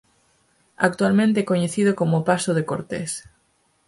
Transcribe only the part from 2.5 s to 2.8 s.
de